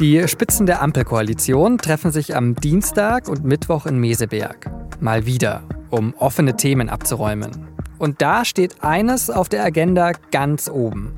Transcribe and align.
Die 0.00 0.26
Spitzen 0.28 0.64
der 0.64 0.80
Ampelkoalition 0.80 1.76
treffen 1.76 2.10
sich 2.10 2.34
am 2.34 2.54
Dienstag 2.54 3.28
und 3.28 3.44
Mittwoch 3.44 3.84
in 3.84 3.98
Meseberg. 3.98 4.70
Mal 4.98 5.26
wieder, 5.26 5.62
um 5.90 6.14
offene 6.14 6.56
Themen 6.56 6.88
abzuräumen. 6.88 7.68
Und 7.98 8.22
da 8.22 8.46
steht 8.46 8.82
eines 8.82 9.28
auf 9.28 9.50
der 9.50 9.62
Agenda 9.62 10.12
ganz 10.30 10.70
oben. 10.70 11.12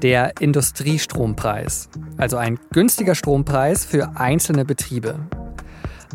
Der 0.00 0.34
Industriestrompreis. 0.38 1.88
Also 2.16 2.36
ein 2.36 2.60
günstiger 2.70 3.16
Strompreis 3.16 3.84
für 3.84 4.12
einzelne 4.14 4.64
Betriebe. 4.64 5.18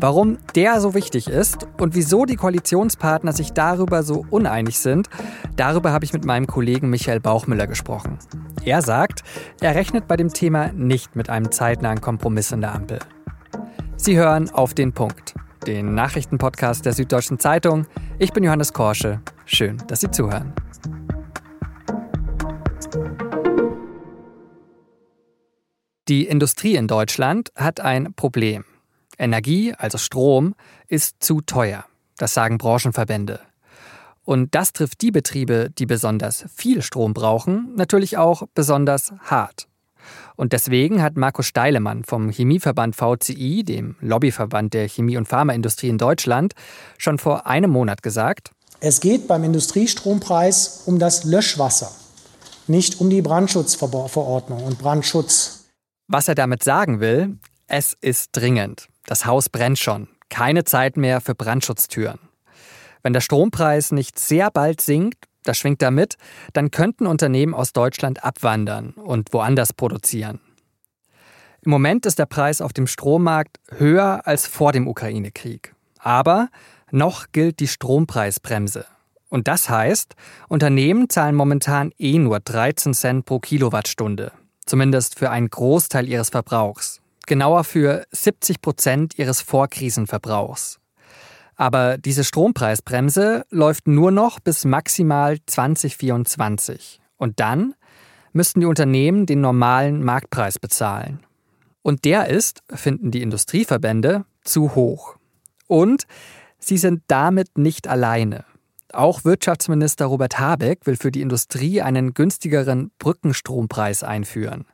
Warum 0.02 0.38
der 0.54 0.80
so 0.80 0.94
wichtig 0.94 1.28
ist 1.28 1.68
und 1.76 1.94
wieso 1.94 2.24
die 2.24 2.36
Koalitionspartner 2.36 3.34
sich 3.34 3.52
darüber 3.52 4.02
so 4.02 4.24
uneinig 4.30 4.78
sind, 4.78 5.10
darüber 5.56 5.92
habe 5.92 6.06
ich 6.06 6.14
mit 6.14 6.24
meinem 6.24 6.46
Kollegen 6.46 6.88
Michael 6.88 7.20
Bauchmüller 7.20 7.66
gesprochen. 7.66 8.18
Er 8.64 8.80
sagt, 8.80 9.22
er 9.60 9.74
rechnet 9.74 10.08
bei 10.08 10.16
dem 10.16 10.32
Thema 10.32 10.72
nicht 10.72 11.16
mit 11.16 11.28
einem 11.28 11.52
zeitnahen 11.52 12.00
Kompromiss 12.00 12.50
in 12.50 12.62
der 12.62 12.74
Ampel. 12.74 12.98
Sie 13.96 14.16
hören 14.16 14.48
auf 14.48 14.72
den 14.72 14.94
Punkt, 14.94 15.34
den 15.66 15.94
Nachrichtenpodcast 15.94 16.86
der 16.86 16.94
Süddeutschen 16.94 17.38
Zeitung. 17.38 17.86
Ich 18.18 18.32
bin 18.32 18.42
Johannes 18.42 18.72
Korsche. 18.72 19.20
Schön, 19.44 19.76
dass 19.86 20.00
Sie 20.00 20.10
zuhören. 20.10 20.54
Die 26.08 26.24
Industrie 26.26 26.76
in 26.76 26.88
Deutschland 26.88 27.52
hat 27.54 27.80
ein 27.80 28.14
Problem. 28.14 28.64
Energie, 29.20 29.74
also 29.76 29.98
Strom, 29.98 30.54
ist 30.88 31.16
zu 31.20 31.40
teuer. 31.40 31.84
Das 32.16 32.34
sagen 32.34 32.58
Branchenverbände. 32.58 33.40
Und 34.24 34.54
das 34.54 34.72
trifft 34.72 35.00
die 35.02 35.10
Betriebe, 35.10 35.70
die 35.76 35.86
besonders 35.86 36.44
viel 36.54 36.82
Strom 36.82 37.14
brauchen, 37.14 37.74
natürlich 37.76 38.16
auch 38.16 38.44
besonders 38.54 39.12
hart. 39.20 39.66
Und 40.36 40.52
deswegen 40.52 41.02
hat 41.02 41.16
Markus 41.16 41.46
Steilemann 41.46 42.04
vom 42.04 42.30
Chemieverband 42.30 42.96
VCI, 42.96 43.64
dem 43.64 43.96
Lobbyverband 44.00 44.72
der 44.72 44.88
Chemie- 44.88 45.16
und 45.16 45.28
Pharmaindustrie 45.28 45.88
in 45.88 45.98
Deutschland, 45.98 46.54
schon 46.96 47.18
vor 47.18 47.46
einem 47.46 47.70
Monat 47.70 48.02
gesagt, 48.02 48.52
es 48.82 49.00
geht 49.00 49.28
beim 49.28 49.44
Industriestrompreis 49.44 50.84
um 50.86 50.98
das 50.98 51.24
Löschwasser, 51.24 51.92
nicht 52.66 53.00
um 53.00 53.10
die 53.10 53.20
Brandschutzverordnung 53.20 54.64
und 54.64 54.78
Brandschutz. 54.78 55.66
Was 56.08 56.28
er 56.28 56.34
damit 56.34 56.64
sagen 56.64 57.00
will, 57.00 57.36
es 57.66 57.94
ist 58.00 58.30
dringend. 58.32 58.89
Das 59.06 59.26
Haus 59.26 59.48
brennt 59.48 59.78
schon. 59.78 60.08
Keine 60.28 60.64
Zeit 60.64 60.96
mehr 60.96 61.20
für 61.20 61.34
Brandschutztüren. 61.34 62.18
Wenn 63.02 63.12
der 63.12 63.20
Strompreis 63.20 63.92
nicht 63.92 64.18
sehr 64.18 64.50
bald 64.50 64.80
sinkt, 64.80 65.26
das 65.42 65.58
schwingt 65.58 65.82
damit, 65.82 66.16
dann 66.52 66.70
könnten 66.70 67.06
Unternehmen 67.06 67.54
aus 67.54 67.72
Deutschland 67.72 68.24
abwandern 68.24 68.90
und 68.90 69.32
woanders 69.32 69.72
produzieren. 69.72 70.40
Im 71.62 71.70
Moment 71.70 72.06
ist 72.06 72.18
der 72.18 72.26
Preis 72.26 72.60
auf 72.60 72.72
dem 72.72 72.86
Strommarkt 72.86 73.58
höher 73.76 74.26
als 74.26 74.46
vor 74.46 74.72
dem 74.72 74.86
Ukraine-Krieg. 74.86 75.74
Aber 75.98 76.48
noch 76.90 77.26
gilt 77.32 77.60
die 77.60 77.68
Strompreisbremse. 77.68 78.86
Und 79.28 79.46
das 79.46 79.68
heißt, 79.68 80.16
Unternehmen 80.48 81.08
zahlen 81.08 81.34
momentan 81.34 81.92
eh 81.98 82.18
nur 82.18 82.40
13 82.40 82.94
Cent 82.94 83.24
pro 83.26 83.38
Kilowattstunde. 83.38 84.32
Zumindest 84.64 85.18
für 85.18 85.30
einen 85.30 85.48
Großteil 85.48 86.08
ihres 86.08 86.30
Verbrauchs. 86.30 86.99
Genauer 87.30 87.62
für 87.62 88.08
70 88.10 88.60
Prozent 88.60 89.16
ihres 89.16 89.40
Vorkrisenverbrauchs. 89.40 90.80
Aber 91.54 91.96
diese 91.96 92.24
Strompreisbremse 92.24 93.46
läuft 93.50 93.86
nur 93.86 94.10
noch 94.10 94.40
bis 94.40 94.64
maximal 94.64 95.38
2024. 95.46 97.00
Und 97.18 97.38
dann 97.38 97.76
müssten 98.32 98.58
die 98.58 98.66
Unternehmen 98.66 99.26
den 99.26 99.40
normalen 99.40 100.02
Marktpreis 100.02 100.58
bezahlen. 100.58 101.20
Und 101.82 102.04
der 102.04 102.26
ist, 102.26 102.64
finden 102.68 103.12
die 103.12 103.22
Industrieverbände, 103.22 104.24
zu 104.42 104.74
hoch. 104.74 105.14
Und 105.68 106.08
sie 106.58 106.78
sind 106.78 107.04
damit 107.06 107.56
nicht 107.56 107.86
alleine. 107.86 108.44
Auch 108.92 109.24
Wirtschaftsminister 109.24 110.06
Robert 110.06 110.40
Habeck 110.40 110.84
will 110.84 110.96
für 110.96 111.12
die 111.12 111.20
Industrie 111.22 111.80
einen 111.80 112.12
günstigeren 112.12 112.90
Brückenstrompreis 112.98 114.02
einführen. 114.02 114.64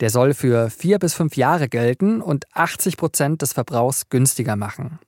Der 0.00 0.10
soll 0.10 0.34
für 0.34 0.70
vier 0.70 0.98
bis 0.98 1.14
fünf 1.14 1.36
Jahre 1.36 1.68
gelten 1.68 2.20
und 2.20 2.44
80 2.52 2.96
Prozent 2.96 3.42
des 3.42 3.52
Verbrauchs 3.52 4.08
günstiger 4.08 4.56
machen. 4.56 4.98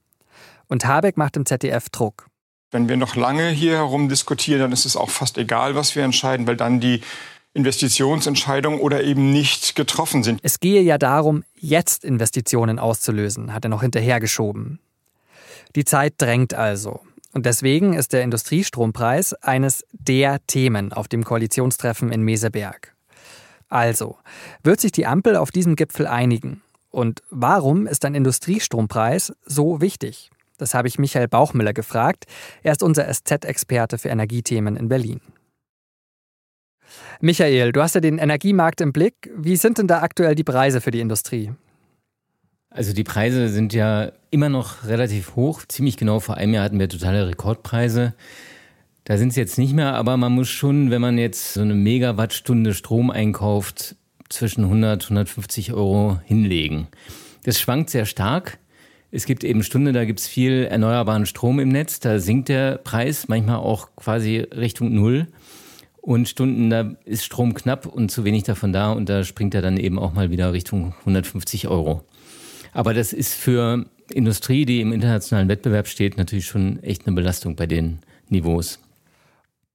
Und 0.69 0.87
Habeck 0.87 1.17
macht 1.17 1.37
im 1.37 1.47
ZDF 1.47 1.89
Druck. 1.91 2.29
Wenn 2.71 2.89
wir 2.89 2.97
noch 2.97 3.17
lange 3.17 3.49
hier 3.49 3.77
herum 3.77 4.09
diskutieren, 4.09 4.61
dann 4.61 4.73
ist 4.73 4.85
es 4.85 4.97
auch 4.97 5.11
fast 5.11 5.39
egal, 5.39 5.75
was 5.75 5.97
wir 5.97 6.05
entscheiden, 6.05 6.47
weil 6.47 6.57
dann 6.57 6.81
die 6.81 7.01
Investitionsentscheidungen 7.55 8.79
oder 8.79 9.03
eben 9.03 9.33
nicht 9.33 9.75
getroffen 9.75 10.23
sind. 10.23 10.41
Es 10.43 10.61
gehe 10.61 10.83
ja 10.83 10.99
darum, 10.99 11.45
jetzt 11.59 12.05
Investitionen 12.05 12.79
auszulösen, 12.79 13.55
hat 13.55 13.65
er 13.65 13.71
noch 13.71 13.83
hinterhergeschoben. 13.83 14.81
Die 15.75 15.85
Zeit 15.85 16.15
drängt 16.19 16.55
also. 16.55 17.01
Und 17.33 17.47
deswegen 17.47 17.95
ist 17.95 18.13
der 18.13 18.23
Industriestrompreis 18.23 19.35
eines 19.35 19.85
der 19.93 20.45
Themen 20.47 20.93
auf 20.93 21.09
dem 21.09 21.25
Koalitionstreffen 21.25 22.11
in 22.11 22.23
Meseberg. 22.23 22.95
Also, 23.69 24.17
wird 24.63 24.81
sich 24.81 24.93
die 24.93 25.07
Ampel 25.07 25.37
auf 25.37 25.51
diesem 25.51 25.77
Gipfel 25.77 26.07
einigen? 26.07 26.63
Und 26.91 27.23
warum 27.31 27.87
ist 27.87 28.05
ein 28.05 28.15
Industriestrompreis 28.15 29.35
so 29.45 29.81
wichtig? 29.81 30.31
Das 30.57 30.75
habe 30.75 30.89
ich 30.89 30.99
Michael 30.99 31.29
Bauchmüller 31.29 31.73
gefragt. 31.73 32.25
Er 32.63 32.73
ist 32.73 32.83
unser 32.83 33.13
SZ-Experte 33.13 33.99
für 33.99 34.09
Energiethemen 34.09 34.77
in 34.77 34.89
Berlin. 34.89 35.21
Michael, 37.21 37.73
du 37.73 37.83
hast 37.83 37.95
ja 37.95 38.01
den 38.01 38.19
Energiemarkt 38.19 38.81
im 38.81 38.93
Blick. 38.93 39.31
Wie 39.37 39.57
sind 39.57 39.79
denn 39.79 39.87
da 39.87 40.01
aktuell 40.01 40.35
die 40.35 40.45
Preise 40.45 40.81
für 40.81 40.91
die 40.91 41.01
Industrie? 41.01 41.53
Also 42.71 42.93
die 42.93 43.05
Preise 43.05 43.49
sind 43.49 43.73
ja 43.73 44.13
immer 44.31 44.49
noch 44.49 44.85
relativ 44.85 45.37
hoch. 45.37 45.63
Ziemlich 45.67 45.97
genau 45.97 46.21
vor 46.21 46.37
einem 46.37 46.55
Jahr 46.55 46.65
hatten 46.65 46.79
wir 46.79 46.89
totale 46.89 47.27
Rekordpreise. 47.27 48.15
Da 49.09 49.17
sind 49.17 49.33
sie 49.33 49.41
jetzt 49.41 49.57
nicht 49.57 49.73
mehr, 49.73 49.95
aber 49.95 50.19
man 50.19 50.33
muss 50.33 50.51
schon, 50.51 50.91
wenn 50.91 51.01
man 51.01 51.17
jetzt 51.17 51.55
so 51.55 51.63
eine 51.63 51.75
Megawattstunde 51.75 52.75
Strom 52.75 53.11
einkauft, 53.11 53.97
zwischen 54.29 54.65
100 54.65 55.05
150 55.05 55.73
Euro 55.73 56.21
hinlegen. 56.27 56.89
Das 57.43 57.59
schwankt 57.59 57.89
sehr 57.89 58.05
stark. 58.05 58.59
Es 59.11 59.25
gibt 59.25 59.45
eben 59.45 59.63
Stunde, 59.63 59.93
da 59.93 60.05
gibt 60.05 60.21
es 60.21 60.29
viel 60.29 60.65
erneuerbaren 60.65 61.25
Strom 61.25 61.59
im 61.59 61.71
Netz, 61.71 62.01
da 62.01 62.19
sinkt 62.19 62.51
der 62.51 62.77
Preis 62.77 63.29
manchmal 63.29 63.57
auch 63.57 63.89
quasi 63.97 64.41
Richtung 64.41 64.95
Null. 64.95 65.29
Und 66.03 66.29
Stunden, 66.29 66.69
da 66.69 66.95
ist 67.07 67.25
Strom 67.25 67.55
knapp 67.55 67.87
und 67.87 68.11
zu 68.11 68.25
wenig 68.25 68.43
davon 68.43 68.75
da 68.75 68.93
und 68.93 69.09
da 69.09 69.25
springt 69.25 69.55
er 69.55 69.63
dann 69.63 69.79
eben 69.79 69.99
auch 69.99 70.13
mal 70.13 70.31
wieder 70.31 70.53
Richtung 70.53 70.93
150 71.01 71.69
Euro. 71.69 72.05
Aber 72.75 72.93
das 72.93 73.15
ist 73.15 73.33
für 73.33 73.87
Industrie, 74.13 74.67
die 74.67 74.83
im 74.83 74.93
internationalen 74.93 75.49
Wettbewerb 75.49 75.89
steht, 75.89 76.19
natürlich 76.19 76.45
schon 76.45 76.83
echt 76.83 77.07
eine 77.07 77.17
Belastung 77.17 77.57
bei 77.57 77.67
den 77.67 78.01
Niveaus. 78.29 78.81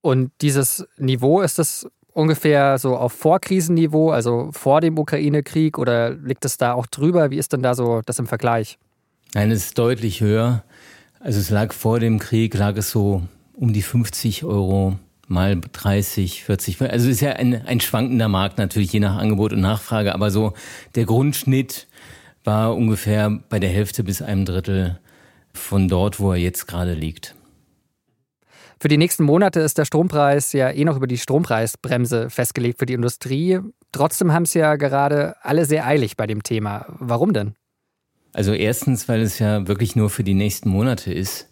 Und 0.04 0.32
dieses 0.42 0.86
Niveau, 0.98 1.40
ist 1.40 1.58
das 1.58 1.86
ungefähr 2.12 2.76
so 2.76 2.94
auf 2.94 3.14
Vorkrisenniveau, 3.14 4.10
also 4.10 4.50
vor 4.52 4.82
dem 4.82 4.98
Ukraine-Krieg 4.98 5.78
oder 5.78 6.10
liegt 6.10 6.44
es 6.44 6.58
da 6.58 6.74
auch 6.74 6.86
drüber? 6.86 7.30
Wie 7.30 7.38
ist 7.38 7.54
denn 7.54 7.62
da 7.62 7.74
so 7.74 8.02
das 8.04 8.18
im 8.18 8.26
Vergleich? 8.26 8.76
Nein, 9.32 9.50
es 9.50 9.64
ist 9.64 9.78
deutlich 9.78 10.20
höher. 10.20 10.62
Also 11.20 11.40
es 11.40 11.48
lag 11.48 11.72
vor 11.72 12.00
dem 12.00 12.18
Krieg, 12.18 12.52
lag 12.52 12.76
es 12.76 12.90
so 12.90 13.22
um 13.54 13.72
die 13.72 13.80
50 13.80 14.44
Euro 14.44 14.98
mal 15.26 15.58
30, 15.58 16.44
40. 16.44 16.82
Also 16.82 17.06
es 17.06 17.14
ist 17.14 17.20
ja 17.22 17.30
ein, 17.30 17.66
ein 17.66 17.80
schwankender 17.80 18.28
Markt 18.28 18.58
natürlich, 18.58 18.92
je 18.92 19.00
nach 19.00 19.16
Angebot 19.16 19.54
und 19.54 19.62
Nachfrage. 19.62 20.14
Aber 20.14 20.30
so 20.30 20.52
der 20.96 21.06
Grundschnitt 21.06 21.86
war 22.44 22.76
ungefähr 22.76 23.30
bei 23.48 23.58
der 23.58 23.70
Hälfte 23.70 24.04
bis 24.04 24.20
einem 24.20 24.44
Drittel 24.44 25.00
von 25.54 25.88
dort, 25.88 26.20
wo 26.20 26.32
er 26.32 26.38
jetzt 26.38 26.66
gerade 26.66 26.92
liegt. 26.92 27.34
Für 28.84 28.88
die 28.88 28.98
nächsten 28.98 29.24
Monate 29.24 29.60
ist 29.60 29.78
der 29.78 29.86
Strompreis 29.86 30.52
ja 30.52 30.70
eh 30.70 30.84
noch 30.84 30.98
über 30.98 31.06
die 31.06 31.16
Strompreisbremse 31.16 32.28
festgelegt 32.28 32.78
für 32.78 32.84
die 32.84 32.92
Industrie. 32.92 33.58
Trotzdem 33.92 34.30
haben 34.30 34.42
es 34.42 34.52
ja 34.52 34.76
gerade 34.76 35.36
alle 35.40 35.64
sehr 35.64 35.86
eilig 35.86 36.18
bei 36.18 36.26
dem 36.26 36.42
Thema. 36.42 36.84
Warum 36.98 37.32
denn? 37.32 37.54
Also 38.34 38.52
erstens, 38.52 39.08
weil 39.08 39.22
es 39.22 39.38
ja 39.38 39.66
wirklich 39.66 39.96
nur 39.96 40.10
für 40.10 40.22
die 40.22 40.34
nächsten 40.34 40.68
Monate 40.68 41.14
ist. 41.14 41.48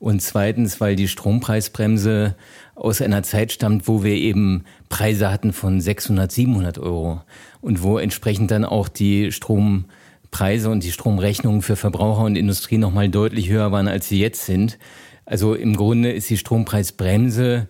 Und 0.00 0.20
zweitens, 0.20 0.80
weil 0.80 0.96
die 0.96 1.06
Strompreisbremse 1.06 2.34
aus 2.74 3.00
einer 3.00 3.22
Zeit 3.22 3.52
stammt, 3.52 3.86
wo 3.86 4.02
wir 4.02 4.16
eben 4.16 4.64
Preise 4.88 5.30
hatten 5.30 5.52
von 5.52 5.80
600, 5.80 6.32
700 6.32 6.80
Euro 6.80 7.22
und 7.60 7.84
wo 7.84 7.98
entsprechend 7.98 8.50
dann 8.50 8.64
auch 8.64 8.88
die 8.88 9.30
Strompreise 9.30 10.70
und 10.70 10.82
die 10.82 10.90
Stromrechnungen 10.90 11.62
für 11.62 11.76
Verbraucher 11.76 12.24
und 12.24 12.34
Industrie 12.34 12.78
nochmal 12.78 13.08
deutlich 13.10 13.48
höher 13.48 13.70
waren, 13.70 13.86
als 13.86 14.08
sie 14.08 14.18
jetzt 14.18 14.44
sind. 14.44 14.76
Also 15.26 15.54
im 15.54 15.76
Grunde 15.76 16.12
ist 16.12 16.28
die 16.30 16.36
Strompreisbremse 16.36 17.68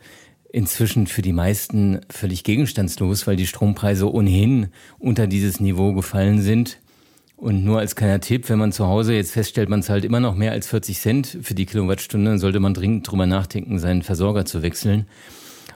inzwischen 0.52 1.06
für 1.06 1.22
die 1.22 1.32
meisten 1.32 2.00
völlig 2.10 2.44
gegenstandslos, 2.44 3.26
weil 3.26 3.36
die 3.36 3.46
Strompreise 3.46 4.12
ohnehin 4.12 4.68
unter 4.98 5.26
dieses 5.26 5.60
Niveau 5.60 5.92
gefallen 5.92 6.40
sind. 6.40 6.78
Und 7.36 7.64
nur 7.64 7.80
als 7.80 7.96
kleiner 7.96 8.20
Tipp, 8.20 8.48
wenn 8.48 8.58
man 8.58 8.72
zu 8.72 8.86
Hause 8.86 9.14
jetzt 9.14 9.32
feststellt, 9.32 9.68
man 9.68 9.82
zahlt 9.82 10.04
immer 10.04 10.20
noch 10.20 10.36
mehr 10.36 10.52
als 10.52 10.68
40 10.68 10.98
Cent 10.98 11.38
für 11.42 11.54
die 11.54 11.66
Kilowattstunde, 11.66 12.30
dann 12.30 12.38
sollte 12.38 12.60
man 12.60 12.74
dringend 12.74 13.10
drüber 13.10 13.26
nachdenken, 13.26 13.78
seinen 13.78 14.02
Versorger 14.02 14.44
zu 14.44 14.62
wechseln. 14.62 15.06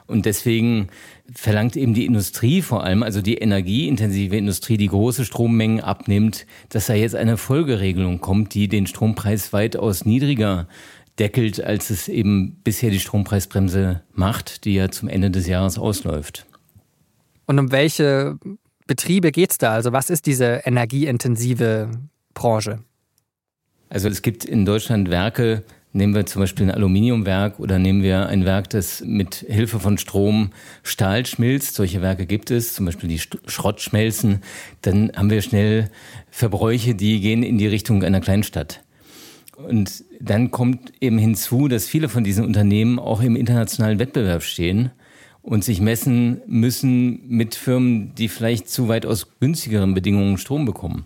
Und 0.07 0.25
deswegen 0.25 0.87
verlangt 1.31 1.75
eben 1.75 1.93
die 1.93 2.05
Industrie 2.05 2.63
vor 2.63 2.83
allem, 2.83 3.03
also 3.03 3.21
die 3.21 3.35
energieintensive 3.35 4.35
Industrie, 4.35 4.77
die 4.77 4.87
große 4.87 5.23
Strommengen 5.25 5.81
abnimmt, 5.81 6.47
dass 6.69 6.87
da 6.87 6.95
jetzt 6.95 7.15
eine 7.15 7.37
Folgeregelung 7.37 8.19
kommt, 8.19 8.55
die 8.55 8.67
den 8.67 8.87
Strompreis 8.87 9.53
weitaus 9.53 10.05
niedriger 10.05 10.67
deckelt, 11.19 11.61
als 11.61 11.89
es 11.89 12.07
eben 12.07 12.59
bisher 12.63 12.89
die 12.89 12.99
Strompreisbremse 12.99 14.01
macht, 14.13 14.65
die 14.65 14.73
ja 14.73 14.89
zum 14.89 15.09
Ende 15.09 15.31
des 15.31 15.47
Jahres 15.47 15.77
ausläuft. 15.77 16.45
Und 17.45 17.59
um 17.59 17.71
welche 17.71 18.37
Betriebe 18.87 19.31
geht 19.31 19.51
es 19.51 19.57
da? 19.57 19.73
Also 19.73 19.91
was 19.91 20.09
ist 20.09 20.25
diese 20.25 20.61
energieintensive 20.65 21.91
Branche? 22.33 22.79
Also 23.89 24.07
es 24.07 24.21
gibt 24.21 24.45
in 24.45 24.65
Deutschland 24.65 25.09
Werke, 25.09 25.63
nehmen 25.93 26.13
wir 26.13 26.25
zum 26.25 26.41
Beispiel 26.41 26.67
ein 26.67 26.71
Aluminiumwerk 26.71 27.59
oder 27.59 27.79
nehmen 27.79 28.03
wir 28.03 28.27
ein 28.27 28.45
Werk, 28.45 28.69
das 28.69 29.01
mit 29.01 29.45
Hilfe 29.47 29.79
von 29.79 29.97
Strom 29.97 30.51
Stahl 30.83 31.25
schmilzt. 31.25 31.75
Solche 31.75 32.01
Werke 32.01 32.25
gibt 32.25 32.51
es, 32.51 32.75
zum 32.75 32.85
Beispiel 32.85 33.09
die 33.09 33.19
Schrottschmelzen. 33.19 34.41
Dann 34.81 35.11
haben 35.15 35.29
wir 35.29 35.41
schnell 35.41 35.89
Verbräuche, 36.29 36.93
die 36.95 37.19
gehen 37.19 37.43
in 37.43 37.57
die 37.57 37.67
Richtung 37.67 38.03
einer 38.03 38.21
Kleinstadt. 38.21 38.81
Und 39.55 40.03
dann 40.19 40.51
kommt 40.51 40.93
eben 41.01 41.17
hinzu, 41.17 41.67
dass 41.67 41.87
viele 41.87 42.09
von 42.09 42.23
diesen 42.23 42.45
Unternehmen 42.45 42.99
auch 42.99 43.21
im 43.21 43.35
internationalen 43.35 43.99
Wettbewerb 43.99 44.43
stehen 44.43 44.91
und 45.41 45.63
sich 45.63 45.81
messen 45.81 46.41
müssen 46.45 47.27
mit 47.27 47.55
Firmen, 47.55 48.13
die 48.15 48.27
vielleicht 48.27 48.69
zu 48.69 48.87
weitaus 48.87 49.39
günstigeren 49.39 49.93
Bedingungen 49.93 50.37
Strom 50.37 50.65
bekommen. 50.65 51.05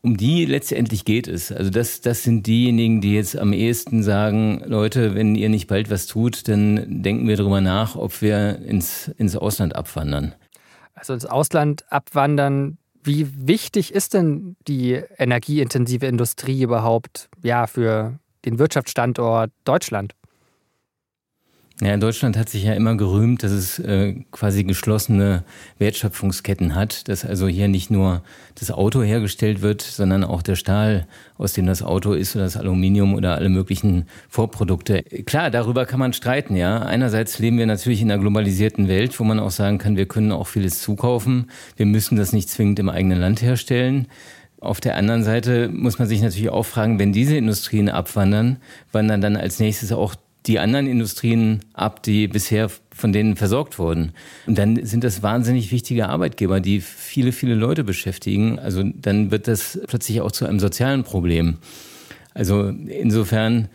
Um 0.00 0.16
die 0.16 0.44
letztendlich 0.44 1.04
geht 1.04 1.26
es. 1.26 1.50
Also 1.50 1.70
das, 1.70 2.00
das 2.00 2.22
sind 2.22 2.46
diejenigen, 2.46 3.00
die 3.00 3.14
jetzt 3.14 3.36
am 3.36 3.52
ehesten 3.52 4.04
sagen, 4.04 4.62
Leute, 4.64 5.16
wenn 5.16 5.34
ihr 5.34 5.48
nicht 5.48 5.66
bald 5.66 5.90
was 5.90 6.06
tut, 6.06 6.46
dann 6.46 7.02
denken 7.02 7.26
wir 7.26 7.36
darüber 7.36 7.60
nach, 7.60 7.96
ob 7.96 8.22
wir 8.22 8.60
ins, 8.60 9.08
ins 9.18 9.34
Ausland 9.34 9.74
abwandern. 9.74 10.34
Also 10.94 11.14
ins 11.14 11.26
Ausland 11.26 11.84
abwandern, 11.90 12.78
wie 13.02 13.28
wichtig 13.34 13.92
ist 13.92 14.14
denn 14.14 14.56
die 14.68 14.92
energieintensive 15.18 16.06
Industrie 16.06 16.62
überhaupt 16.62 17.28
ja, 17.42 17.66
für 17.66 18.20
den 18.44 18.58
Wirtschaftsstandort 18.58 19.50
Deutschland? 19.64 20.14
Ja, 21.80 21.96
Deutschland 21.96 22.36
hat 22.36 22.48
sich 22.48 22.64
ja 22.64 22.72
immer 22.72 22.96
gerühmt, 22.96 23.44
dass 23.44 23.52
es 23.52 23.78
äh, 23.78 24.14
quasi 24.32 24.64
geschlossene 24.64 25.44
Wertschöpfungsketten 25.78 26.74
hat, 26.74 27.06
dass 27.06 27.24
also 27.24 27.46
hier 27.46 27.68
nicht 27.68 27.88
nur 27.88 28.22
das 28.56 28.72
Auto 28.72 29.00
hergestellt 29.00 29.62
wird, 29.62 29.82
sondern 29.82 30.24
auch 30.24 30.42
der 30.42 30.56
Stahl, 30.56 31.06
aus 31.36 31.52
dem 31.52 31.66
das 31.66 31.84
Auto 31.84 32.14
ist, 32.14 32.34
oder 32.34 32.46
das 32.46 32.56
Aluminium 32.56 33.14
oder 33.14 33.36
alle 33.36 33.48
möglichen 33.48 34.08
Vorprodukte. 34.28 35.04
Klar, 35.24 35.52
darüber 35.52 35.86
kann 35.86 36.00
man 36.00 36.12
streiten, 36.12 36.56
ja. 36.56 36.80
Einerseits 36.80 37.38
leben 37.38 37.58
wir 37.58 37.66
natürlich 37.66 38.02
in 38.02 38.10
einer 38.10 38.20
globalisierten 38.20 38.88
Welt, 38.88 39.20
wo 39.20 39.22
man 39.22 39.38
auch 39.38 39.52
sagen 39.52 39.78
kann, 39.78 39.96
wir 39.96 40.06
können 40.06 40.32
auch 40.32 40.48
vieles 40.48 40.82
zukaufen. 40.82 41.48
Wir 41.76 41.86
müssen 41.86 42.16
das 42.16 42.32
nicht 42.32 42.48
zwingend 42.50 42.80
im 42.80 42.88
eigenen 42.88 43.20
Land 43.20 43.40
herstellen. 43.40 44.08
Auf 44.60 44.80
der 44.80 44.96
anderen 44.96 45.22
Seite 45.22 45.68
muss 45.68 45.98
man 45.98 46.08
sich 46.08 46.20
natürlich 46.20 46.50
auch 46.50 46.66
fragen, 46.66 46.98
wenn 46.98 47.12
diese 47.12 47.36
Industrien 47.36 47.88
abwandern, 47.88 48.56
wandern 48.90 49.20
dann 49.20 49.36
als 49.36 49.60
nächstes 49.60 49.92
auch 49.92 50.16
die 50.46 50.58
anderen 50.58 50.86
Industrien 50.86 51.60
ab, 51.74 52.02
die 52.02 52.26
bisher 52.26 52.70
von 52.90 53.12
denen 53.12 53.36
versorgt 53.36 53.78
wurden. 53.78 54.12
Und 54.46 54.58
dann 54.58 54.84
sind 54.84 55.04
das 55.04 55.22
wahnsinnig 55.22 55.70
wichtige 55.70 56.08
Arbeitgeber, 56.08 56.60
die 56.60 56.80
viele, 56.80 57.32
viele 57.32 57.54
Leute 57.54 57.84
beschäftigen. 57.84 58.58
Also 58.58 58.82
dann 58.82 59.30
wird 59.30 59.46
das 59.46 59.78
plötzlich 59.86 60.20
auch 60.20 60.32
zu 60.32 60.46
einem 60.46 60.58
sozialen 60.58 61.04
Problem. 61.04 61.58
Also 62.34 62.68
insofern 62.68 63.68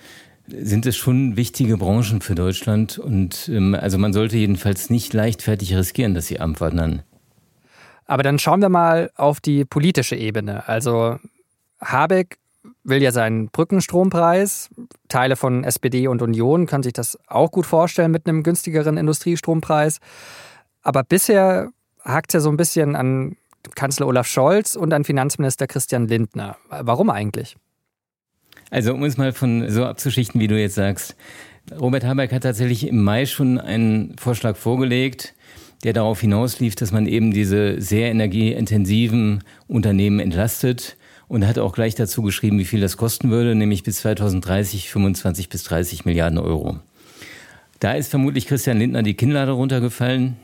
sind 0.48 0.86
es 0.86 0.98
schon 0.98 1.38
wichtige 1.38 1.78
Branchen 1.78 2.22
für 2.22 2.36
Deutschland 2.36 2.98
und 2.98 3.50
ähm, 3.52 3.76
also 3.76 3.98
man 3.98 4.12
sollte 4.12 4.38
jedenfalls 4.38 4.90
nicht 4.90 5.14
leichtfertig 5.14 5.76
riskieren, 5.76 6.14
dass 6.14 6.28
sie 6.28 6.40
abwandern. 6.40 7.04
Aber 8.14 8.22
dann 8.22 8.38
schauen 8.38 8.62
wir 8.62 8.70
mal 8.70 9.10
auf 9.16 9.42
die 9.42 9.66
politische 9.66 10.16
Ebene. 10.16 10.68
Also 10.68 11.18
Habeck 11.82 12.38
will 12.84 13.02
ja 13.02 13.12
seinen 13.12 13.50
Brückenstrompreis. 13.50 14.70
Teile 15.10 15.36
von 15.36 15.64
SPD 15.64 16.08
und 16.08 16.22
Union 16.22 16.68
können 16.68 16.84
sich 16.84 16.94
das 16.94 17.18
auch 17.26 17.50
gut 17.50 17.66
vorstellen 17.66 18.12
mit 18.12 18.28
einem 18.28 18.44
günstigeren 18.44 18.98
Industriestrompreis. 18.98 19.98
Aber 20.84 21.04
bisher 21.04 21.72
hakt 22.04 22.34
ja 22.34 22.40
so 22.40 22.52
ein 22.52 22.56
bisschen 22.56 22.96
an 22.96 23.36
Kanzler 23.74 24.06
Olaf 24.06 24.28
Scholz 24.28 24.76
und 24.76 24.94
an 24.94 25.06
Finanzminister 25.06 25.66
Christian 25.66 26.08
Lindner. 26.08 26.58
Warum 26.70 27.10
eigentlich? 27.10 27.58
Also 28.70 28.94
um 28.94 29.04
es 29.06 29.18
mal 29.18 29.34
von 29.34 29.72
so 29.72 29.86
abzuschichten, 29.86 30.40
wie 30.40 30.48
du 30.48 30.60
jetzt 30.60 30.76
sagst. 30.76 31.16
Robert 31.80 32.04
Habeck 32.04 32.32
hat 32.32 32.44
tatsächlich 32.44 32.88
im 32.88 33.02
Mai 33.02 33.26
schon 33.26 33.60
einen 33.60 34.16
Vorschlag 34.20 34.56
vorgelegt, 34.56 35.34
der 35.84 35.94
darauf 35.94 36.22
hinauslief, 36.22 36.76
dass 36.76 36.92
man 36.92 37.08
eben 37.08 37.32
diese 37.32 37.80
sehr 37.82 38.10
energieintensiven 38.10 39.44
Unternehmen 39.68 40.20
entlastet 40.20 40.96
und 41.28 41.46
hat 41.48 41.60
auch 41.60 41.74
gleich 41.74 41.96
dazu 41.96 42.22
geschrieben, 42.22 42.60
wie 42.60 42.66
viel 42.66 42.82
das 42.82 42.98
kosten 42.98 43.30
würde, 43.32 43.56
nämlich 43.56 43.84
bis 43.84 43.98
2030 43.98 44.90
25 44.90 45.50
bis 45.50 45.64
30 45.64 46.06
Milliarden 46.06 46.38
Euro. 46.38 46.80
Da 47.80 47.94
ist 47.94 48.10
vermutlich 48.10 48.48
Christian 48.48 48.78
Lindner 48.78 49.04
die 49.04 49.16
Kinnlade 49.16 49.52
runtergefallen, 49.52 50.38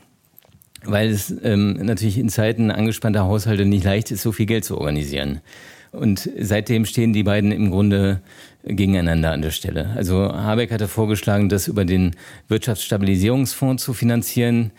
weil 0.84 1.08
es 1.08 1.34
ähm, 1.42 1.74
natürlich 1.74 2.18
in 2.18 2.28
Zeiten 2.28 2.70
angespannter 2.70 3.24
Haushalte 3.24 3.64
nicht 3.64 3.84
leicht 3.84 4.10
ist, 4.10 4.22
so 4.22 4.32
viel 4.32 4.46
Geld 4.46 4.64
zu 4.64 4.76
organisieren. 4.76 5.40
Und 5.92 6.30
seitdem 6.38 6.84
stehen 6.84 7.12
die 7.12 7.22
beiden 7.22 7.50
im 7.50 7.70
Grunde 7.70 8.20
gegeneinander 8.64 9.32
an 9.32 9.42
der 9.42 9.50
Stelle. 9.50 9.90
Also 9.96 10.32
Habeck 10.32 10.70
hatte 10.70 10.86
vorgeschlagen, 10.86 11.48
das 11.48 11.66
über 11.66 11.84
den 11.84 12.14
Wirtschaftsstabilisierungsfonds 12.48 13.82
zu 13.82 13.92
finanzieren. 13.92 14.70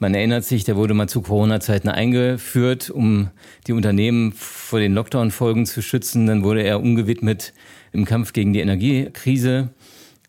Man 0.00 0.14
erinnert 0.14 0.44
sich, 0.44 0.62
der 0.62 0.76
wurde 0.76 0.94
mal 0.94 1.08
zu 1.08 1.22
Corona-Zeiten 1.22 1.88
eingeführt, 1.88 2.88
um 2.88 3.30
die 3.66 3.72
Unternehmen 3.72 4.32
vor 4.32 4.78
den 4.78 4.94
Lockdown-Folgen 4.94 5.66
zu 5.66 5.82
schützen. 5.82 6.26
Dann 6.26 6.44
wurde 6.44 6.62
er 6.62 6.80
umgewidmet 6.80 7.52
im 7.92 8.04
Kampf 8.04 8.32
gegen 8.32 8.52
die 8.52 8.60
Energiekrise. 8.60 9.70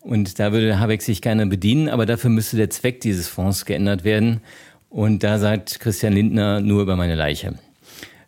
Und 0.02 0.40
da 0.40 0.52
würde 0.54 0.80
Habeck 0.80 1.04
sich 1.04 1.22
gerne 1.22 1.46
bedienen, 1.46 1.88
aber 1.88 2.08
dafür 2.08 2.32
müsste 2.32 2.58
der 2.58 2.72
Zweck 2.72 3.02
dieses 3.02 3.28
Fonds 3.28 3.66
geändert 3.66 4.04
werden. 4.04 4.42
Und 4.90 5.22
da 5.24 5.38
sagt 5.38 5.80
Christian 5.80 6.14
Lindner 6.14 6.62
nur 6.62 6.82
über 6.82 6.96
meine 6.96 7.16
Leiche. 7.16 7.54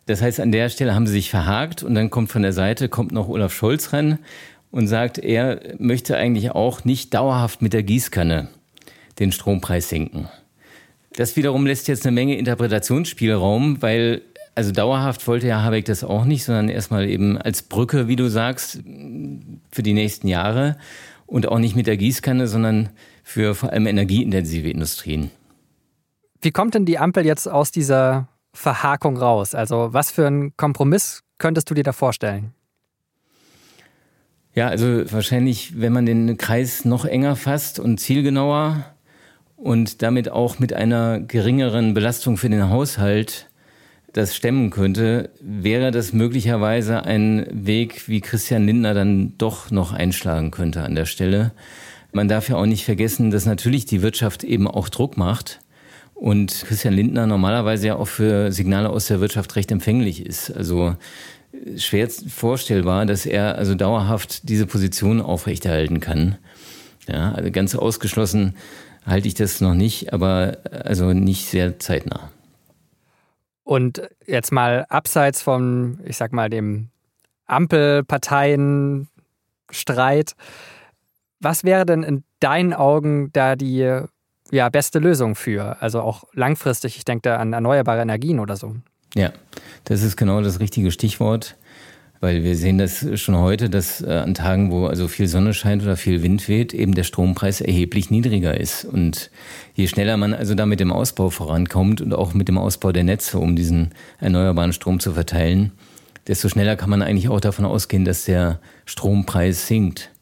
Das 0.06 0.22
heißt, 0.22 0.38
an 0.38 0.52
der 0.52 0.68
Stelle 0.68 0.94
haben 0.94 1.08
sie 1.08 1.14
sich 1.14 1.30
verhakt 1.30 1.82
und 1.82 1.94
dann 1.96 2.10
kommt 2.10 2.30
von 2.30 2.42
der 2.42 2.52
Seite, 2.52 2.88
kommt 2.88 3.10
noch 3.10 3.28
Olaf 3.28 3.52
Scholz 3.52 3.92
ran 3.92 4.18
und 4.70 4.86
sagt, 4.86 5.18
er 5.18 5.60
möchte 5.78 6.16
eigentlich 6.16 6.52
auch 6.52 6.84
nicht 6.84 7.14
dauerhaft 7.14 7.62
mit 7.62 7.72
der 7.72 7.82
Gießkanne 7.82 8.48
den 9.18 9.32
Strompreis 9.32 9.88
senken. 9.88 10.28
Das 11.16 11.36
wiederum 11.36 11.66
lässt 11.66 11.88
jetzt 11.88 12.06
eine 12.06 12.14
Menge 12.14 12.36
Interpretationsspielraum, 12.36 13.82
weil 13.82 14.22
also 14.54 14.72
dauerhaft 14.72 15.26
wollte 15.26 15.46
ja 15.46 15.62
Habeck 15.62 15.86
das 15.86 16.04
auch 16.04 16.24
nicht, 16.24 16.44
sondern 16.44 16.68
erstmal 16.68 17.08
eben 17.08 17.38
als 17.38 17.62
Brücke, 17.62 18.08
wie 18.08 18.16
du 18.16 18.28
sagst, 18.28 18.80
für 19.70 19.82
die 19.82 19.94
nächsten 19.94 20.28
Jahre 20.28 20.76
und 21.26 21.48
auch 21.48 21.58
nicht 21.58 21.76
mit 21.76 21.86
der 21.86 21.96
Gießkanne, 21.96 22.46
sondern 22.46 22.90
für 23.24 23.54
vor 23.54 23.70
allem 23.70 23.86
energieintensive 23.86 24.68
Industrien. 24.68 25.30
Wie 26.40 26.50
kommt 26.50 26.74
denn 26.74 26.84
die 26.84 26.98
Ampel 26.98 27.24
jetzt 27.24 27.48
aus 27.48 27.70
dieser 27.70 28.28
Verhakung 28.52 29.16
raus? 29.16 29.54
Also 29.54 29.88
was 29.92 30.10
für 30.10 30.26
einen 30.26 30.56
Kompromiss 30.56 31.22
könntest 31.38 31.70
du 31.70 31.74
dir 31.74 31.84
da 31.84 31.92
vorstellen? 31.92 32.52
Ja, 34.54 34.68
also 34.68 35.10
wahrscheinlich, 35.10 35.80
wenn 35.80 35.94
man 35.94 36.04
den 36.04 36.36
Kreis 36.36 36.84
noch 36.84 37.06
enger 37.06 37.36
fasst 37.36 37.78
und 37.78 37.98
zielgenauer, 37.98 38.84
und 39.62 40.02
damit 40.02 40.28
auch 40.28 40.58
mit 40.58 40.72
einer 40.72 41.20
geringeren 41.20 41.94
Belastung 41.94 42.36
für 42.36 42.50
den 42.50 42.68
Haushalt 42.68 43.48
das 44.12 44.34
stemmen 44.34 44.70
könnte, 44.70 45.30
wäre 45.40 45.92
das 45.92 46.12
möglicherweise 46.12 47.04
ein 47.04 47.46
Weg, 47.48 48.08
wie 48.08 48.20
Christian 48.20 48.66
Lindner 48.66 48.92
dann 48.92 49.38
doch 49.38 49.70
noch 49.70 49.92
einschlagen 49.92 50.50
könnte 50.50 50.82
an 50.82 50.96
der 50.96 51.06
Stelle. 51.06 51.52
Man 52.10 52.26
darf 52.26 52.48
ja 52.48 52.56
auch 52.56 52.66
nicht 52.66 52.84
vergessen, 52.84 53.30
dass 53.30 53.46
natürlich 53.46 53.86
die 53.86 54.02
Wirtschaft 54.02 54.42
eben 54.42 54.66
auch 54.66 54.88
Druck 54.88 55.16
macht 55.16 55.60
und 56.14 56.64
Christian 56.66 56.94
Lindner 56.94 57.28
normalerweise 57.28 57.86
ja 57.86 57.96
auch 57.96 58.08
für 58.08 58.50
Signale 58.50 58.90
aus 58.90 59.06
der 59.06 59.20
Wirtschaft 59.20 59.54
recht 59.54 59.70
empfänglich 59.70 60.26
ist. 60.26 60.50
Also 60.50 60.96
schwer 61.76 62.08
vorstellbar, 62.10 63.06
dass 63.06 63.26
er 63.26 63.56
also 63.56 63.76
dauerhaft 63.76 64.48
diese 64.48 64.66
Position 64.66 65.20
aufrechterhalten 65.20 66.00
kann. 66.00 66.36
Ja, 67.08 67.32
also 67.32 67.50
ganz 67.52 67.76
ausgeschlossen 67.76 68.54
halte 69.06 69.28
ich 69.28 69.34
das 69.34 69.60
noch 69.60 69.74
nicht, 69.74 70.12
aber 70.12 70.58
also 70.70 71.12
nicht 71.12 71.48
sehr 71.48 71.78
zeitnah. 71.78 72.30
Und 73.64 74.02
jetzt 74.26 74.52
mal 74.52 74.86
abseits 74.88 75.42
von, 75.42 76.00
ich 76.04 76.16
sag 76.16 76.32
mal, 76.32 76.50
dem 76.50 76.88
Ampelparteienstreit, 77.46 80.34
was 81.40 81.64
wäre 81.64 81.86
denn 81.86 82.02
in 82.02 82.24
deinen 82.40 82.72
Augen 82.72 83.30
da 83.32 83.56
die 83.56 84.00
ja, 84.50 84.68
beste 84.68 84.98
Lösung 84.98 85.34
für? 85.34 85.80
Also 85.80 86.00
auch 86.00 86.24
langfristig, 86.32 86.96
ich 86.96 87.04
denke 87.04 87.30
da 87.30 87.36
an 87.36 87.52
erneuerbare 87.52 88.02
Energien 88.02 88.40
oder 88.40 88.56
so. 88.56 88.76
Ja, 89.14 89.32
das 89.84 90.02
ist 90.02 90.16
genau 90.16 90.40
das 90.40 90.60
richtige 90.60 90.90
Stichwort. 90.90 91.56
Weil 92.22 92.44
wir 92.44 92.54
sehen 92.54 92.78
das 92.78 93.04
schon 93.20 93.36
heute, 93.36 93.68
dass 93.68 94.00
äh, 94.00 94.12
an 94.12 94.34
Tagen, 94.34 94.70
wo 94.70 94.86
also 94.86 95.08
viel 95.08 95.26
Sonne 95.26 95.52
scheint 95.54 95.82
oder 95.82 95.96
viel 95.96 96.22
Wind 96.22 96.46
weht, 96.46 96.72
eben 96.72 96.94
der 96.94 97.02
Strompreis 97.02 97.60
erheblich 97.60 98.12
niedriger 98.12 98.56
ist. 98.60 98.84
Und 98.84 99.32
je 99.74 99.88
schneller 99.88 100.16
man 100.16 100.32
also 100.32 100.54
da 100.54 100.64
mit 100.64 100.78
dem 100.78 100.92
Ausbau 100.92 101.30
vorankommt 101.30 102.00
und 102.00 102.14
auch 102.14 102.32
mit 102.32 102.46
dem 102.46 102.58
Ausbau 102.58 102.92
der 102.92 103.02
Netze, 103.02 103.40
um 103.40 103.56
diesen 103.56 103.90
erneuerbaren 104.20 104.72
Strom 104.72 105.00
zu 105.00 105.14
verteilen, 105.14 105.72
desto 106.28 106.48
schneller 106.48 106.76
kann 106.76 106.90
man 106.90 107.02
eigentlich 107.02 107.28
auch 107.28 107.40
davon 107.40 107.64
ausgehen, 107.64 108.04
dass 108.04 108.24
der 108.24 108.60
Strompreis 108.86 109.66
sinkt. 109.66 110.12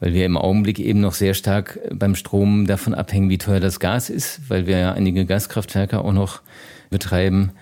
Weil 0.00 0.14
wir 0.14 0.24
im 0.24 0.38
Augenblick 0.38 0.78
eben 0.78 1.02
noch 1.02 1.12
sehr 1.12 1.34
stark 1.34 1.78
beim 1.92 2.14
Strom 2.14 2.66
davon 2.66 2.94
abhängen, 2.94 3.28
wie 3.28 3.36
teuer 3.36 3.60
das 3.60 3.80
Gas 3.80 4.08
ist, 4.08 4.40
weil 4.48 4.66
wir 4.66 4.78
ja 4.78 4.92
einige 4.94 5.26
Gaskraftwerke 5.26 6.00
auch 6.00 6.14
noch 6.14 6.40
betreiben 6.88 7.52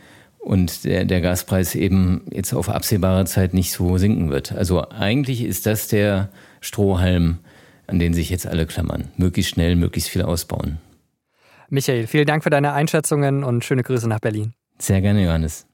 und 0.42 0.84
der, 0.84 1.04
der 1.04 1.20
Gaspreis 1.20 1.74
eben 1.74 2.22
jetzt 2.30 2.52
auf 2.52 2.68
absehbare 2.68 3.24
Zeit 3.24 3.54
nicht 3.54 3.72
so 3.72 3.96
sinken 3.96 4.30
wird. 4.30 4.52
Also 4.52 4.88
eigentlich 4.90 5.42
ist 5.44 5.66
das 5.66 5.88
der 5.88 6.28
Strohhalm, 6.60 7.38
an 7.86 7.98
den 7.98 8.12
sich 8.12 8.28
jetzt 8.28 8.46
alle 8.46 8.66
klammern. 8.66 9.08
Möglichst 9.16 9.52
schnell, 9.52 9.76
möglichst 9.76 10.10
viel 10.10 10.22
ausbauen. 10.22 10.78
Michael, 11.68 12.06
vielen 12.06 12.26
Dank 12.26 12.42
für 12.42 12.50
deine 12.50 12.72
Einschätzungen 12.72 13.44
und 13.44 13.64
schöne 13.64 13.82
Grüße 13.82 14.08
nach 14.08 14.20
Berlin. 14.20 14.52
Sehr 14.78 15.00
gerne, 15.00 15.24
Johannes. 15.24 15.66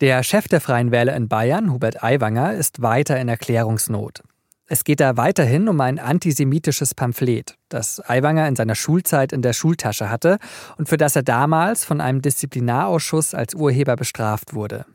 Der 0.00 0.22
Chef 0.22 0.46
der 0.48 0.60
Freien 0.60 0.90
Wähler 0.90 1.16
in 1.16 1.28
Bayern, 1.28 1.72
Hubert 1.72 2.02
Aiwanger, 2.02 2.52
ist 2.52 2.82
weiter 2.82 3.18
in 3.18 3.28
Erklärungsnot. 3.28 4.22
Es 4.66 4.84
geht 4.84 5.00
da 5.00 5.18
weiterhin 5.18 5.68
um 5.68 5.78
ein 5.82 5.98
antisemitisches 5.98 6.94
Pamphlet, 6.94 7.56
das 7.68 8.00
Aiwanger 8.00 8.48
in 8.48 8.56
seiner 8.56 8.74
Schulzeit 8.74 9.32
in 9.32 9.42
der 9.42 9.52
Schultasche 9.52 10.08
hatte 10.08 10.38
und 10.78 10.88
für 10.88 10.96
das 10.96 11.16
er 11.16 11.22
damals 11.22 11.84
von 11.84 12.00
einem 12.00 12.22
Disziplinarausschuss 12.22 13.34
als 13.34 13.54
Urheber 13.54 13.96
bestraft 13.96 14.54
wurde. 14.54 14.86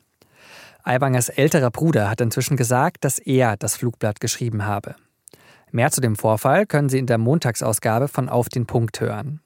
Aiwangers 0.84 1.30
älterer 1.30 1.70
Bruder 1.70 2.10
hat 2.10 2.20
inzwischen 2.20 2.58
gesagt, 2.58 3.04
dass 3.04 3.20
er 3.20 3.58
das 3.58 3.76
Flugblatt 3.76 4.20
geschrieben 4.20 4.66
habe. 4.66 4.96
Mehr 5.72 5.92
zu 5.92 6.02
dem 6.02 6.16
Vorfall 6.16 6.66
können 6.66 6.90
Sie 6.90 6.98
in 6.98 7.06
der 7.06 7.20
Montagsausgabe 7.20 8.08
von 8.08 8.28
Auf 8.28 8.50
den 8.50 8.66
Punkt 8.66 9.00
hören. 9.00 9.40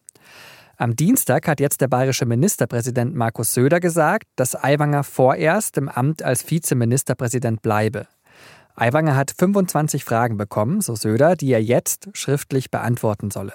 Am 0.78 0.96
Dienstag 0.96 1.50
hat 1.50 1.60
jetzt 1.60 1.82
der 1.82 1.90
bayerische 1.90 2.26
Ministerpräsident 2.26 3.14
Markus 3.14 3.54
Söder 3.54 3.82
gesagt, 3.82 4.28
dass 4.38 4.56
Aiwanger 4.56 5.04
vorerst 5.04 5.78
im 5.78 5.90
Amt 5.90 6.24
als 6.24 6.50
Vizeministerpräsident 6.50 7.62
bleibe. 7.62 8.08
Aiwanger 8.76 9.16
hat 9.16 9.34
25 9.38 10.04
Fragen 10.04 10.38
bekommen, 10.38 10.82
so 10.82 10.96
Söder, 10.96 11.36
die 11.36 11.52
er 11.52 11.62
jetzt 11.62 12.10
schriftlich 12.14 12.72
beantworten 12.72 13.30
solle. 13.30 13.54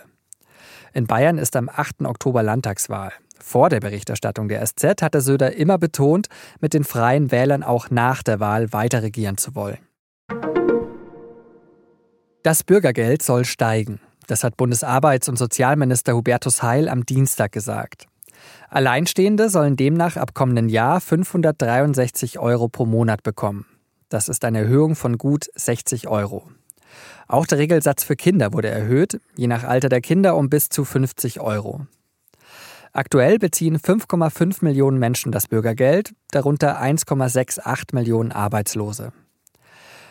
In 0.93 1.07
Bayern 1.07 1.39
ist 1.39 1.57
am 1.57 1.69
8. 1.69 2.03
Oktober 2.03 2.43
Landtagswahl. 2.43 3.13
Vor 3.41 3.69
der 3.69 3.81
Berichterstattung 3.81 4.49
der 4.49 4.65
SZ 4.65 5.03
hatte 5.03 5.21
Söder 5.21 5.55
immer 5.55 5.79
betont, 5.79 6.29
mit 6.61 6.75
den 6.75 6.85
freien 6.85 7.31
Wählern 7.31 7.63
auch 7.63 7.91
nach 7.91 8.23
der 8.23 8.41
Wahl 8.41 8.73
weiter 8.73 9.03
regieren 9.03 9.39
zu 9.39 9.55
wollen. 9.55 9.79
Das 12.43 12.63
Bürgergeld 12.63 13.23
soll 13.23 13.45
steigen. 13.45 14.01
Das 14.27 14.45
hat 14.45 14.57
Bundesarbeits- 14.57 15.29
und 15.29 15.37
Sozialminister 15.37 16.15
Hubertus 16.15 16.63
Heil 16.63 16.89
am 16.89 17.05
Dienstag 17.05 17.53
gesagt. 17.53 18.07
Alleinstehende 18.71 19.49
sollen 19.49 19.77
demnach 19.77 20.17
ab 20.17 20.35
kommenden 20.35 20.69
Jahr 20.69 21.01
563 21.01 22.39
Euro 22.39 22.69
pro 22.69 22.87
Monat 22.87 23.23
bekommen. 23.23 23.67
Das 24.09 24.29
ist 24.29 24.45
eine 24.45 24.61
Erhöhung 24.61 24.95
von 24.95 25.19
gut 25.19 25.47
60 25.55 26.09
Euro. 26.09 26.49
Auch 27.27 27.47
der 27.47 27.59
Regelsatz 27.59 28.05
für 28.05 28.17
Kinder 28.17 28.53
wurde 28.55 28.69
erhöht, 28.69 29.21
je 29.37 29.47
nach 29.47 29.65
Alter 29.65 29.91
der 29.91 30.01
Kinder 30.01 30.37
um 30.37 30.49
bis 30.49 30.71
zu 30.71 30.85
50 30.85 31.41
Euro. 31.41 31.87
Aktuell 32.95 33.39
beziehen 33.39 33.79
5,5 33.79 34.65
Millionen 34.65 34.99
Menschen 34.99 35.31
das 35.31 35.47
Bürgergeld, 35.47 36.15
darunter 36.31 36.81
1,68 36.81 37.95
Millionen 37.95 38.33
Arbeitslose. 38.33 39.13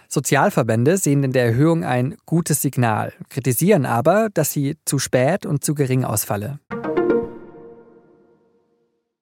Sozialverbände 0.09 0.97
sehen 0.97 1.23
in 1.23 1.33
der 1.33 1.45
Erhöhung 1.45 1.83
ein 1.83 2.15
gutes 2.25 2.61
Signal, 2.61 3.13
kritisieren 3.29 3.85
aber, 3.85 4.29
dass 4.33 4.51
sie 4.51 4.77
zu 4.85 4.99
spät 4.99 5.45
und 5.45 5.65
zu 5.65 5.73
gering 5.73 6.05
ausfalle. 6.05 6.59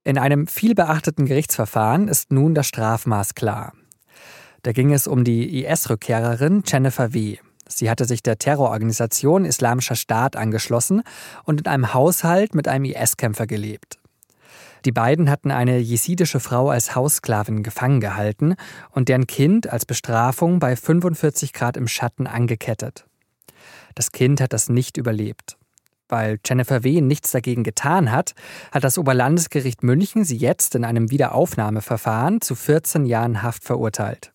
In 0.04 0.20
einem 0.20 0.46
vielbeachteten 0.46 1.26
Gerichtsverfahren 1.26 2.08
ist 2.08 2.32
nun 2.32 2.54
das 2.54 2.68
Strafmaß 2.68 3.34
klar. 3.34 3.74
Da 4.66 4.72
ging 4.72 4.92
es 4.94 5.06
um 5.06 5.24
die 5.24 5.64
IS-Rückkehrerin 5.64 6.64
Jennifer 6.66 7.14
W. 7.14 7.38
Sie 7.68 7.88
hatte 7.88 8.06
sich 8.06 8.24
der 8.24 8.40
Terrororganisation 8.40 9.46
Islamischer 9.46 9.94
Staat 9.94 10.36
angeschlossen 10.36 11.04
und 11.44 11.62
in 11.62 11.68
einem 11.68 11.94
Haushalt 11.94 12.56
mit 12.56 12.68
einem 12.68 12.86
IS-Kämpfer 12.86 13.46
gelebt. 13.46 14.00
Die 14.84 14.92
beiden 14.92 15.30
hatten 15.30 15.52
eine 15.52 15.78
jesidische 15.78 16.40
Frau 16.40 16.70
als 16.70 16.96
Haussklavin 16.96 17.62
gefangen 17.62 18.02
gehalten 18.02 18.56
und 18.90 19.08
deren 19.08 19.28
Kind 19.28 19.70
als 19.70 19.86
Bestrafung 19.86 20.58
bei 20.58 20.76
45 20.76 21.54
Grad 21.54 21.78
im 21.78 21.88
Schatten 21.88 22.26
angekettet. 22.26 23.06
Das 23.94 24.12
Kind 24.12 24.42
hat 24.42 24.52
das 24.52 24.68
nicht 24.68 24.98
überlebt. 24.98 25.58
Weil 26.10 26.40
Jennifer 26.44 26.84
W. 26.84 27.02
nichts 27.02 27.30
dagegen 27.30 27.64
getan 27.64 28.12
hat, 28.12 28.34
hat 28.72 28.84
das 28.84 28.98
Oberlandesgericht 28.98 29.84
München 29.84 30.24
sie 30.24 30.38
jetzt 30.38 30.74
in 30.74 30.86
einem 30.86 31.12
Wiederaufnahmeverfahren 31.12 32.42
zu 32.42 32.56
14 32.56 33.06
Jahren 33.06 33.44
Haft 33.44 33.64
verurteilt. 33.64 34.32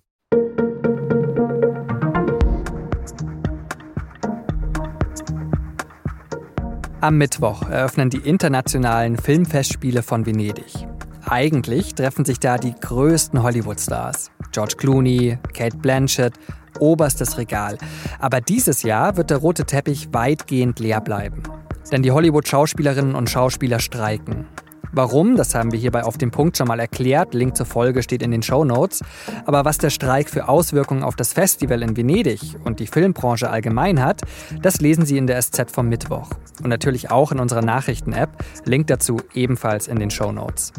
Am 7.02 7.16
Mittwoch 7.16 7.62
eröffnen 7.62 8.10
die 8.10 8.18
internationalen 8.18 9.16
Filmfestspiele 9.16 10.02
von 10.02 10.26
Venedig. 10.26 10.86
Eigentlich 11.24 11.94
treffen 11.94 12.26
sich 12.26 12.40
da 12.40 12.58
die 12.58 12.74
größten 12.78 13.42
Hollywood-Stars. 13.42 14.30
George 14.52 14.74
Clooney, 14.76 15.38
Kate 15.54 15.78
Blanchett, 15.78 16.34
oberstes 16.78 17.38
Regal. 17.38 17.78
Aber 18.18 18.42
dieses 18.42 18.82
Jahr 18.82 19.16
wird 19.16 19.30
der 19.30 19.38
rote 19.38 19.64
Teppich 19.64 20.08
weitgehend 20.12 20.78
leer 20.78 21.00
bleiben. 21.00 21.42
Denn 21.90 22.02
die 22.02 22.10
Hollywood-Schauspielerinnen 22.10 23.14
und 23.14 23.30
Schauspieler 23.30 23.80
streiken. 23.80 24.44
Warum, 24.92 25.36
das 25.36 25.54
haben 25.54 25.72
wir 25.72 25.78
hierbei 25.78 26.04
auf 26.04 26.18
dem 26.18 26.30
Punkt 26.30 26.56
schon 26.56 26.66
mal 26.66 26.80
erklärt. 26.80 27.34
Link 27.34 27.56
zur 27.56 27.66
Folge 27.66 28.02
steht 28.02 28.22
in 28.22 28.30
den 28.30 28.42
Show 28.42 28.64
Notes. 28.64 29.02
Aber 29.46 29.64
was 29.64 29.78
der 29.78 29.90
Streik 29.90 30.28
für 30.28 30.48
Auswirkungen 30.48 31.04
auf 31.04 31.16
das 31.16 31.32
Festival 31.32 31.82
in 31.82 31.96
Venedig 31.96 32.56
und 32.64 32.80
die 32.80 32.86
Filmbranche 32.86 33.50
allgemein 33.50 34.02
hat, 34.02 34.22
das 34.62 34.80
lesen 34.80 35.06
Sie 35.06 35.16
in 35.16 35.26
der 35.26 35.40
SZ 35.40 35.70
vom 35.70 35.88
Mittwoch. 35.88 36.30
Und 36.62 36.70
natürlich 36.70 37.10
auch 37.10 37.30
in 37.32 37.38
unserer 37.38 37.62
Nachrichten-App. 37.62 38.30
Link 38.64 38.88
dazu 38.88 39.18
ebenfalls 39.34 39.86
in 39.86 39.98
den 39.98 40.10
Show 40.10 40.32
Notes. 40.32 40.72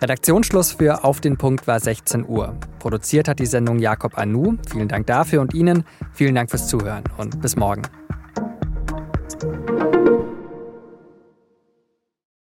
Redaktionsschluss 0.00 0.72
für 0.72 1.04
Auf 1.04 1.20
den 1.20 1.36
Punkt 1.36 1.68
war 1.68 1.78
16 1.78 2.26
Uhr. 2.26 2.56
Produziert 2.80 3.28
hat 3.28 3.38
die 3.38 3.46
Sendung 3.46 3.78
Jakob 3.78 4.18
Anu. 4.18 4.56
Vielen 4.68 4.88
Dank 4.88 5.06
dafür 5.06 5.40
und 5.40 5.54
Ihnen. 5.54 5.84
Vielen 6.12 6.34
Dank 6.34 6.50
fürs 6.50 6.66
Zuhören 6.66 7.04
und 7.18 7.40
bis 7.40 7.54
morgen. 7.54 7.82